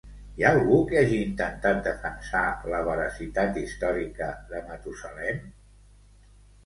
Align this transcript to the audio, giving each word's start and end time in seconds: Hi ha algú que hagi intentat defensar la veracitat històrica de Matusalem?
Hi 0.37 0.43
ha 0.45 0.51
algú 0.51 0.77
que 0.91 0.95
hagi 1.01 1.19
intentat 1.25 1.83
defensar 1.89 2.43
la 2.75 2.81
veracitat 2.89 3.61
històrica 3.65 4.31
de 4.55 4.63
Matusalem? 4.71 5.45